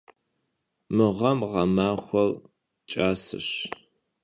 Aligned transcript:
Mı 0.95 1.07
ğem 1.17 1.39
ğemaxuer 1.51 2.31
ç'aseş. 2.89 3.49